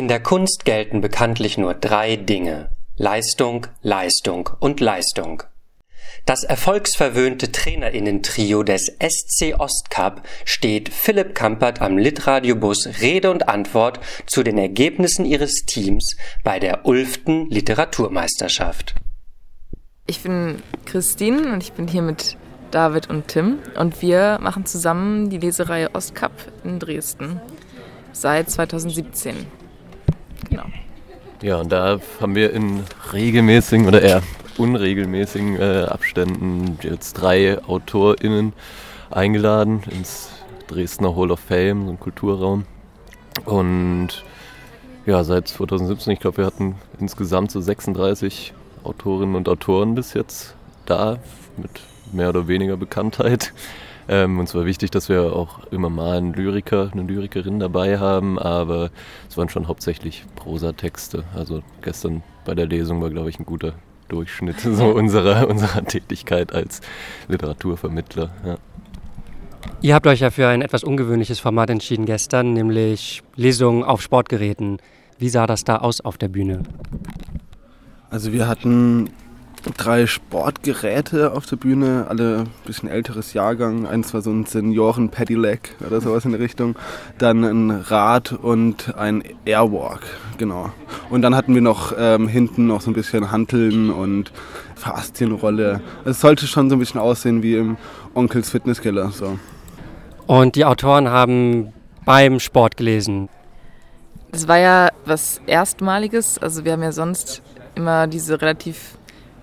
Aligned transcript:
In 0.00 0.08
der 0.08 0.20
Kunst 0.20 0.64
gelten 0.64 1.02
bekanntlich 1.02 1.58
nur 1.58 1.74
drei 1.74 2.16
Dinge 2.16 2.70
Leistung, 2.96 3.66
Leistung 3.82 4.48
und 4.58 4.80
Leistung. 4.80 5.42
Das 6.24 6.42
erfolgsverwöhnte 6.42 7.52
Trainerinnentrio 7.52 8.62
des 8.62 8.96
SC 8.98 9.56
Ostcup 9.58 10.22
steht 10.46 10.88
Philipp 10.88 11.34
Kampert 11.34 11.82
am 11.82 11.98
Litradiobus 11.98 13.02
Rede 13.02 13.30
und 13.30 13.50
Antwort 13.50 14.00
zu 14.24 14.42
den 14.42 14.56
Ergebnissen 14.56 15.26
ihres 15.26 15.66
Teams 15.66 16.16
bei 16.44 16.58
der 16.58 16.86
Ulften 16.86 17.50
Literaturmeisterschaft. 17.50 18.94
Ich 20.06 20.22
bin 20.22 20.62
Christine 20.86 21.52
und 21.52 21.62
ich 21.62 21.74
bin 21.74 21.86
hier 21.86 22.00
mit 22.00 22.38
David 22.70 23.10
und 23.10 23.28
Tim 23.28 23.58
und 23.76 24.00
wir 24.00 24.38
machen 24.40 24.64
zusammen 24.64 25.28
die 25.28 25.36
Lesereihe 25.36 25.94
Ostcup 25.94 26.32
in 26.64 26.78
Dresden 26.78 27.38
seit 28.12 28.50
2017. 28.50 29.59
Ja, 31.42 31.56
und 31.56 31.72
da 31.72 31.98
haben 32.20 32.34
wir 32.34 32.52
in 32.52 32.84
regelmäßigen 33.14 33.86
oder 33.86 34.02
eher 34.02 34.22
unregelmäßigen 34.58 35.58
äh, 35.58 35.86
Abständen 35.88 36.78
jetzt 36.82 37.14
drei 37.14 37.58
AutorInnen 37.66 38.52
eingeladen 39.10 39.82
ins 39.90 40.28
Dresdner 40.66 41.16
Hall 41.16 41.30
of 41.30 41.40
Fame, 41.40 41.86
so 41.86 41.92
ein 41.92 41.98
Kulturraum. 41.98 42.66
Und 43.46 44.22
ja, 45.06 45.24
seit 45.24 45.48
2017, 45.48 46.12
ich 46.12 46.20
glaube, 46.20 46.38
wir 46.38 46.46
hatten 46.46 46.74
insgesamt 46.98 47.50
so 47.50 47.60
36 47.60 48.52
Autorinnen 48.84 49.34
und 49.34 49.48
Autoren 49.48 49.94
bis 49.94 50.12
jetzt 50.12 50.54
da 50.84 51.18
mit 51.56 51.70
mehr 52.12 52.28
oder 52.28 52.48
weniger 52.48 52.76
Bekanntheit. 52.76 53.54
Ähm, 54.08 54.38
uns 54.38 54.54
war 54.54 54.64
wichtig, 54.64 54.90
dass 54.90 55.08
wir 55.08 55.34
auch 55.34 55.64
immer 55.70 55.90
mal 55.90 56.18
einen 56.18 56.32
Lyriker, 56.32 56.90
eine 56.92 57.02
Lyrikerin 57.02 57.58
dabei 57.58 57.98
haben, 57.98 58.38
aber 58.38 58.90
es 59.28 59.36
waren 59.36 59.48
schon 59.48 59.68
hauptsächlich 59.68 60.24
Prosatexte. 60.36 61.24
Also 61.34 61.62
gestern 61.82 62.22
bei 62.44 62.54
der 62.54 62.66
Lesung 62.66 63.00
war, 63.00 63.10
glaube 63.10 63.30
ich, 63.30 63.38
ein 63.38 63.46
guter 63.46 63.74
Durchschnitt 64.08 64.60
so 64.60 64.86
unserer, 64.86 65.48
unserer 65.48 65.84
Tätigkeit 65.84 66.52
als 66.52 66.80
Literaturvermittler. 67.28 68.30
Ja. 68.44 68.58
Ihr 69.82 69.94
habt 69.94 70.06
euch 70.06 70.20
ja 70.20 70.30
für 70.30 70.48
ein 70.48 70.62
etwas 70.62 70.84
ungewöhnliches 70.84 71.40
Format 71.40 71.70
entschieden 71.70 72.06
gestern, 72.06 72.52
nämlich 72.52 73.22
Lesungen 73.36 73.84
auf 73.84 74.02
Sportgeräten. 74.02 74.78
Wie 75.18 75.28
sah 75.28 75.46
das 75.46 75.64
da 75.64 75.76
aus 75.76 76.00
auf 76.00 76.18
der 76.18 76.28
Bühne? 76.28 76.62
Also 78.10 78.32
wir 78.32 78.48
hatten 78.48 79.10
drei 79.76 80.06
Sportgeräte 80.06 81.32
auf 81.32 81.46
der 81.46 81.56
Bühne, 81.56 82.06
alle 82.08 82.40
ein 82.40 82.48
bisschen 82.64 82.88
älteres 82.88 83.32
Jahrgang. 83.32 83.86
Eins 83.86 84.14
war 84.14 84.22
so 84.22 84.30
ein 84.30 84.46
Senioren-Pedelec 84.46 85.76
oder 85.86 86.00
sowas 86.00 86.24
in 86.24 86.32
der 86.32 86.40
Richtung. 86.40 86.76
Dann 87.18 87.44
ein 87.44 87.70
Rad 87.70 88.32
und 88.32 88.94
ein 88.96 89.22
Airwalk, 89.44 90.02
genau. 90.38 90.70
Und 91.10 91.22
dann 91.22 91.34
hatten 91.34 91.54
wir 91.54 91.62
noch 91.62 91.92
ähm, 91.98 92.28
hinten 92.28 92.66
noch 92.66 92.80
so 92.80 92.90
ein 92.90 92.94
bisschen 92.94 93.30
Hanteln 93.30 93.90
und 93.90 94.32
Faszienrolle. 94.76 95.80
Es 96.04 96.20
sollte 96.20 96.46
schon 96.46 96.70
so 96.70 96.76
ein 96.76 96.78
bisschen 96.78 97.00
aussehen 97.00 97.42
wie 97.42 97.56
im 97.56 97.76
Onkels 98.14 98.50
Fitnesskeller. 98.50 99.10
So. 99.10 99.38
Und 100.26 100.56
die 100.56 100.64
Autoren 100.64 101.08
haben 101.08 101.72
beim 102.04 102.40
Sport 102.40 102.76
gelesen. 102.76 103.28
Das 104.32 104.48
war 104.48 104.58
ja 104.58 104.88
was 105.04 105.40
Erstmaliges. 105.46 106.38
Also 106.38 106.64
wir 106.64 106.72
haben 106.72 106.82
ja 106.82 106.92
sonst 106.92 107.42
immer 107.74 108.06
diese 108.06 108.40
relativ 108.40 108.96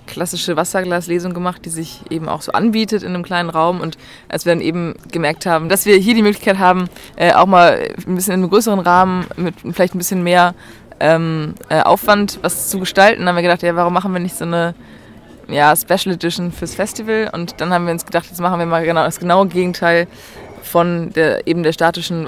klassische 0.07 0.55
Wasserglaslesung 0.55 1.33
gemacht, 1.33 1.63
die 1.65 1.69
sich 1.69 2.01
eben 2.09 2.27
auch 2.27 2.41
so 2.41 2.51
anbietet 2.51 3.03
in 3.03 3.09
einem 3.13 3.23
kleinen 3.23 3.49
Raum. 3.49 3.81
Und 3.81 3.97
als 4.29 4.45
wir 4.45 4.53
dann 4.53 4.61
eben 4.61 4.95
gemerkt 5.11 5.45
haben, 5.45 5.69
dass 5.69 5.85
wir 5.85 5.97
hier 5.97 6.15
die 6.15 6.23
Möglichkeit 6.23 6.57
haben, 6.57 6.89
äh, 7.15 7.33
auch 7.33 7.45
mal 7.45 7.87
ein 8.07 8.15
bisschen 8.15 8.33
in 8.33 8.41
einem 8.41 8.49
größeren 8.49 8.79
Rahmen 8.79 9.27
mit 9.35 9.55
vielleicht 9.73 9.93
ein 9.93 9.99
bisschen 9.99 10.23
mehr 10.23 10.55
ähm, 10.99 11.53
äh, 11.69 11.81
Aufwand 11.81 12.39
was 12.41 12.69
zu 12.69 12.79
gestalten, 12.79 13.27
haben 13.27 13.35
wir 13.35 13.43
gedacht, 13.43 13.61
ja, 13.61 13.75
warum 13.75 13.93
machen 13.93 14.13
wir 14.13 14.19
nicht 14.19 14.35
so 14.35 14.45
eine 14.45 14.73
ja, 15.47 15.75
Special 15.75 16.15
Edition 16.15 16.51
fürs 16.51 16.75
Festival? 16.75 17.29
Und 17.31 17.61
dann 17.61 17.71
haben 17.71 17.85
wir 17.85 17.93
uns 17.93 18.05
gedacht, 18.05 18.25
jetzt 18.27 18.41
machen 18.41 18.59
wir 18.59 18.65
mal 18.65 18.83
genau 18.83 19.03
das 19.03 19.19
genaue 19.19 19.47
Gegenteil 19.47 20.07
von 20.63 21.11
der, 21.13 21.47
eben 21.47 21.63
der 21.63 21.73
statischen 21.73 22.25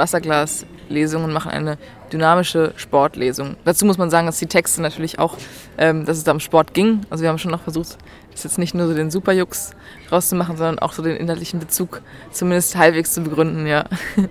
Wasserglaslesung 0.89 1.23
und 1.23 1.33
machen 1.33 1.51
eine 1.51 1.77
dynamische 2.11 2.73
Sportlesung. 2.75 3.55
Dazu 3.66 3.85
muss 3.85 3.97
man 3.97 4.09
sagen, 4.09 4.25
dass 4.25 4.39
die 4.39 4.47
Texte 4.47 4.81
natürlich 4.81 5.19
auch, 5.19 5.38
ähm, 5.77 6.05
dass 6.05 6.17
es 6.17 6.23
da 6.23 6.31
um 6.31 6.39
Sport 6.39 6.73
ging. 6.73 7.01
Also 7.09 7.22
wir 7.22 7.29
haben 7.29 7.38
schon 7.38 7.51
noch 7.51 7.61
versucht, 7.61 7.97
das 8.31 8.44
jetzt 8.44 8.57
nicht 8.57 8.73
nur 8.73 8.88
so 8.88 8.94
den 8.94 9.11
Superjux 9.11 9.72
rauszumachen, 10.11 10.57
sondern 10.57 10.79
auch 10.79 10.94
so 10.94 11.03
den 11.03 11.16
inhaltlichen 11.16 11.59
Bezug 11.59 12.01
zumindest 12.31 12.75
halbwegs 12.75 13.13
zu 13.13 13.22
begründen, 13.22 13.67
ja. 13.67 13.85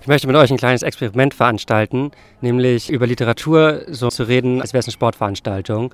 Ich 0.00 0.08
möchte 0.08 0.28
mit 0.28 0.36
euch 0.36 0.52
ein 0.52 0.56
kleines 0.56 0.82
Experiment 0.82 1.34
veranstalten, 1.34 2.12
nämlich 2.40 2.90
über 2.90 3.08
Literatur 3.08 3.80
so 3.88 4.08
zu 4.08 4.22
reden, 4.22 4.60
als 4.60 4.72
wäre 4.72 4.78
es 4.78 4.86
eine 4.86 4.92
Sportveranstaltung. 4.92 5.92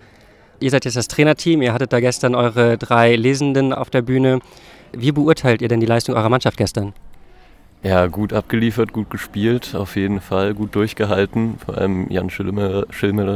Ihr 0.61 0.71
seid 0.71 0.85
jetzt 0.85 0.99
das 0.99 1.09
Trainerteam, 1.09 1.63
ihr 1.63 1.73
hattet 1.73 1.95
da 1.95 2.01
gestern 2.01 2.35
eure 2.35 2.77
drei 2.77 3.17
Lesenden 3.17 3.73
auf 3.73 3.89
der 3.89 4.03
Bühne. 4.03 4.41
Wie 4.93 5.13
beurteilt 5.13 5.63
ihr 5.63 5.69
denn 5.69 5.81
die 5.81 5.87
Leistung 5.87 6.15
eurer 6.15 6.29
Mannschaft 6.29 6.59
gestern? 6.59 6.93
Ja, 7.85 8.07
gut 8.07 8.33
abgeliefert, 8.33 8.93
gut 8.93 9.11
gespielt, 9.11 9.75
auf 9.75 9.97
jeden 9.97 10.21
Fall, 10.21 10.55
gut 10.55 10.77
durchgehalten. 10.77 11.59
Vor 11.59 11.77
allem 11.77 12.09
Jan 12.11 12.31
Schilmiller, 12.31 12.87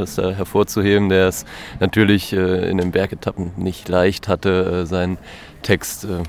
ist 0.01 0.17
da 0.17 0.31
hervorzuheben, 0.31 1.09
der 1.09 1.27
es 1.27 1.45
natürlich 1.81 2.31
äh, 2.31 2.69
in 2.69 2.77
den 2.77 2.91
Bergetappen 2.91 3.51
nicht 3.57 3.89
leicht 3.89 4.29
hatte, 4.29 4.83
äh, 4.83 4.85
seinen 4.85 5.17
Text 5.63 6.05
äh, 6.05 6.23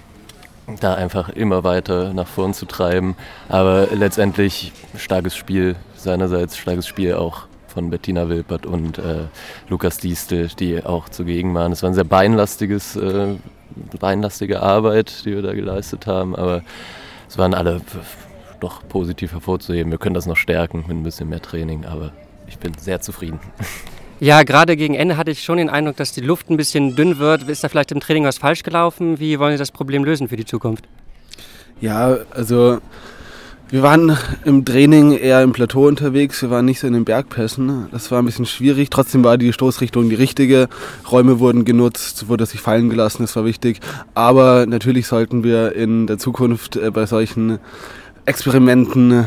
da 0.81 0.95
einfach 0.95 1.29
immer 1.29 1.63
weiter 1.63 2.13
nach 2.13 2.27
vorn 2.27 2.55
zu 2.55 2.67
treiben. 2.67 3.15
Aber 3.49 3.87
letztendlich 3.93 4.73
starkes 4.97 5.37
Spiel 5.37 5.77
seinerseits, 5.95 6.57
starkes 6.57 6.89
Spiel 6.89 7.15
auch 7.15 7.47
von 7.69 7.89
Bettina 7.89 8.29
Wilpert 8.29 8.67
und 8.67 8.99
äh, 8.99 9.27
Lukas 9.69 9.99
Diestel, 9.99 10.49
die 10.59 10.85
auch 10.85 11.09
zugegen 11.09 11.55
waren. 11.55 11.71
Es 11.71 11.85
war 11.85 11.91
ein 11.91 11.95
sehr 11.95 12.03
beinlastiges, 12.03 12.97
äh, 12.97 13.37
beinlastige 14.01 14.61
Arbeit, 14.61 15.25
die 15.25 15.37
wir 15.37 15.43
da 15.43 15.55
geleistet 15.55 16.09
haben, 16.09 16.35
aber 16.35 16.63
es 17.29 17.39
waren 17.39 17.55
alle 17.55 17.81
doch 18.61 18.87
positiv 18.89 19.33
hervorzuheben. 19.33 19.93
Wir 19.93 19.99
können 19.99 20.15
das 20.15 20.27
noch 20.27 20.37
stärken 20.37 20.85
mit 20.89 20.97
ein 20.97 21.03
bisschen 21.03 21.29
mehr 21.29 21.43
Training, 21.43 21.85
aber 21.85 22.13
ich 22.47 22.59
bin 22.59 22.73
sehr 22.79 23.01
zufrieden. 23.01 23.41
Ja, 24.21 24.43
gerade 24.43 24.77
gegen 24.77 24.97
Ende 24.97 25.17
hatte 25.17 25.31
ich 25.31 25.45
schon 25.45 25.59
den 25.59 25.71
Eindruck, 25.71 25.95
dass 25.95 26.11
die 26.11 26.21
Luft 26.21 26.51
ein 26.51 26.57
bisschen 26.57 26.97
dünn 26.97 27.21
wird. 27.21 27.49
Ist 27.49 27.63
da 27.63 27.69
vielleicht 27.69 27.93
im 27.93 28.01
Training 28.01 28.25
was 28.25 28.37
falsch 28.37 28.65
gelaufen? 28.65 29.21
Wie 29.21 29.39
wollen 29.39 29.53
Sie 29.53 29.59
das 29.59 29.71
Problem 29.71 30.03
lösen 30.03 30.27
für 30.27 30.37
die 30.37 30.45
Zukunft? 30.45 30.89
Ja, 31.81 32.17
also 32.33 32.81
wir 33.71 33.83
waren 33.83 34.17
im 34.45 34.65
Training 34.65 35.13
eher 35.13 35.43
im 35.43 35.53
Plateau 35.53 35.87
unterwegs, 35.87 36.41
wir 36.41 36.51
waren 36.51 36.65
nicht 36.65 36.81
so 36.81 36.87
in 36.87 36.95
den 36.95 37.05
Bergpässen. 37.05 37.89
Das 37.93 38.11
war 38.11 38.21
ein 38.21 38.25
bisschen 38.25 38.47
schwierig. 38.47 38.89
Trotzdem 38.89 39.25
war 39.25 39.37
die 39.37 39.53
Stoßrichtung 39.53 40.09
die 40.09 40.15
richtige. 40.15 40.69
Räume 41.11 41.39
wurden 41.39 41.65
genutzt, 41.65 42.29
wurde 42.29 42.47
sich 42.47 42.61
fallen 42.61 42.89
gelassen, 42.89 43.25
das 43.25 43.37
war 43.37 43.45
wichtig. 43.45 43.81
Aber 44.15 44.65
natürlich 44.67 45.07
sollten 45.07 45.45
wir 45.45 45.75
in 45.75 46.07
der 46.07 46.19
Zukunft 46.19 46.77
äh, 46.77 46.91
bei 46.91 47.05
solchen 47.05 47.59
Experimenten 48.25 49.27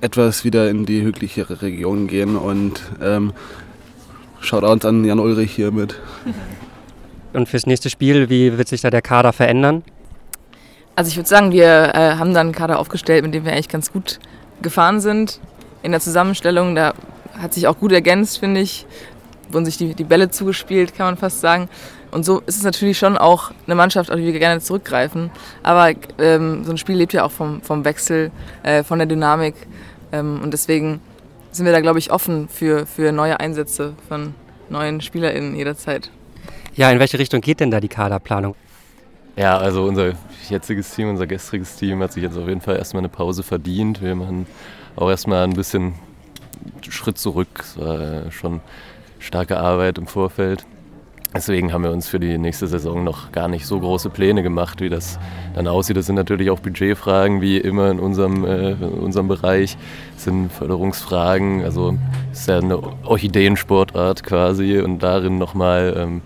etwas 0.00 0.44
wieder 0.44 0.70
in 0.70 0.86
die 0.86 1.02
hügeligere 1.02 1.62
Region 1.62 2.06
gehen 2.06 2.36
und 2.36 2.80
ähm, 3.02 3.32
Shoutouts 4.40 4.84
an 4.84 5.04
Jan 5.04 5.18
Ulrich 5.18 5.52
hier 5.52 5.72
mit. 5.72 5.98
Und 7.32 7.48
fürs 7.48 7.66
nächste 7.66 7.90
Spiel, 7.90 8.30
wie 8.30 8.56
wird 8.56 8.68
sich 8.68 8.80
da 8.80 8.90
der 8.90 9.02
Kader 9.02 9.32
verändern? 9.32 9.82
Also 10.96 11.08
ich 11.08 11.16
würde 11.16 11.28
sagen, 11.28 11.52
wir 11.52 11.94
äh, 11.94 12.16
haben 12.16 12.34
dann 12.34 12.48
einen 12.48 12.54
Kader 12.54 12.78
aufgestellt, 12.78 13.24
mit 13.24 13.34
dem 13.34 13.44
wir 13.44 13.52
eigentlich 13.52 13.68
ganz 13.68 13.92
gut 13.92 14.18
gefahren 14.62 15.00
sind. 15.00 15.40
In 15.82 15.92
der 15.92 16.00
Zusammenstellung, 16.00 16.74
da 16.74 16.94
hat 17.38 17.54
sich 17.54 17.66
auch 17.66 17.78
gut 17.78 17.92
ergänzt, 17.92 18.38
finde 18.38 18.60
ich. 18.60 18.86
Wurden 19.50 19.64
sich 19.64 19.78
die, 19.78 19.94
die 19.94 20.04
Bälle 20.04 20.30
zugespielt, 20.30 20.94
kann 20.94 21.06
man 21.06 21.16
fast 21.16 21.40
sagen. 21.40 21.68
Und 22.10 22.24
so 22.24 22.40
ist 22.46 22.56
es 22.56 22.62
natürlich 22.62 22.98
schon 22.98 23.16
auch 23.16 23.52
eine 23.66 23.74
Mannschaft, 23.74 24.10
auf 24.10 24.16
die 24.16 24.24
wir 24.24 24.38
gerne 24.38 24.60
zurückgreifen. 24.60 25.30
Aber 25.62 25.92
ähm, 26.18 26.64
so 26.64 26.72
ein 26.72 26.78
Spiel 26.78 26.96
lebt 26.96 27.12
ja 27.12 27.24
auch 27.24 27.30
vom, 27.30 27.62
vom 27.62 27.84
Wechsel, 27.84 28.30
äh, 28.62 28.82
von 28.82 28.98
der 28.98 29.06
Dynamik. 29.06 29.54
Ähm, 30.12 30.40
und 30.42 30.52
deswegen 30.52 31.00
sind 31.52 31.66
wir 31.66 31.72
da, 31.72 31.80
glaube 31.80 31.98
ich, 31.98 32.10
offen 32.10 32.48
für, 32.48 32.86
für 32.86 33.12
neue 33.12 33.38
Einsätze 33.40 33.94
von 34.08 34.34
neuen 34.68 35.00
SpielerInnen 35.00 35.54
jederzeit. 35.54 36.10
Ja, 36.74 36.90
in 36.90 36.98
welche 36.98 37.18
Richtung 37.18 37.40
geht 37.40 37.60
denn 37.60 37.70
da 37.70 37.80
die 37.80 37.88
Kaderplanung? 37.88 38.54
Ja, 39.40 39.56
also 39.56 39.84
unser 39.84 40.12
jetziges 40.50 40.94
Team, 40.94 41.08
unser 41.08 41.26
gestriges 41.26 41.74
Team 41.76 42.02
hat 42.02 42.12
sich 42.12 42.22
jetzt 42.22 42.36
auf 42.36 42.46
jeden 42.46 42.60
Fall 42.60 42.76
erstmal 42.76 43.00
eine 43.00 43.08
Pause 43.08 43.42
verdient. 43.42 44.02
Wir 44.02 44.14
machen 44.14 44.46
auch 44.96 45.08
erstmal 45.08 45.44
ein 45.44 45.54
bisschen 45.54 45.94
Schritt 46.86 47.16
zurück. 47.16 47.48
Es 47.58 47.78
war 47.78 48.30
schon 48.32 48.60
starke 49.18 49.56
Arbeit 49.56 49.96
im 49.96 50.06
Vorfeld. 50.06 50.66
Deswegen 51.34 51.72
haben 51.72 51.84
wir 51.84 51.90
uns 51.90 52.06
für 52.06 52.20
die 52.20 52.36
nächste 52.36 52.66
Saison 52.66 53.02
noch 53.02 53.32
gar 53.32 53.48
nicht 53.48 53.64
so 53.64 53.80
große 53.80 54.10
Pläne 54.10 54.42
gemacht, 54.42 54.82
wie 54.82 54.90
das 54.90 55.18
dann 55.54 55.66
aussieht. 55.66 55.96
Das 55.96 56.04
sind 56.04 56.16
natürlich 56.16 56.50
auch 56.50 56.60
Budgetfragen, 56.60 57.40
wie 57.40 57.56
immer 57.56 57.90
in 57.90 57.98
unserem, 57.98 58.44
äh, 58.44 58.72
in 58.72 58.82
unserem 58.82 59.28
Bereich. 59.28 59.78
Das 60.16 60.24
sind 60.24 60.52
Förderungsfragen. 60.52 61.64
Also 61.64 61.96
es 62.30 62.40
ist 62.40 62.48
ja 62.48 62.58
eine 62.58 62.78
Orchideensportart 63.06 64.22
quasi 64.22 64.80
und 64.80 64.98
darin 64.98 65.38
nochmal 65.38 65.94
ähm, 65.96 66.20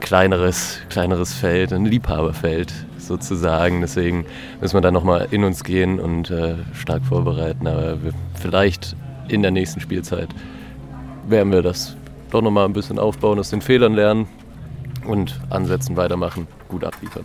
kleineres, 0.00 0.80
kleineres 0.88 1.34
Feld, 1.34 1.72
ein 1.72 1.84
Liebhaberfeld 1.84 2.72
sozusagen. 2.98 3.80
Deswegen 3.80 4.26
müssen 4.60 4.74
wir 4.74 4.80
da 4.80 4.90
nochmal 4.90 5.28
in 5.30 5.44
uns 5.44 5.64
gehen 5.64 6.00
und 6.00 6.30
äh, 6.30 6.56
stark 6.74 7.04
vorbereiten. 7.04 7.66
Aber 7.66 8.02
wir, 8.02 8.12
vielleicht 8.40 8.96
in 9.28 9.42
der 9.42 9.50
nächsten 9.50 9.80
Spielzeit 9.80 10.28
werden 11.28 11.52
wir 11.52 11.62
das 11.62 11.96
doch 12.30 12.42
nochmal 12.42 12.64
ein 12.64 12.72
bisschen 12.72 12.98
aufbauen, 12.98 13.38
aus 13.38 13.50
den 13.50 13.60
Fehlern 13.60 13.94
lernen 13.94 14.26
und 15.06 15.40
ansetzen, 15.50 15.96
weitermachen, 15.96 16.46
gut 16.68 16.84
abliefern. 16.84 17.24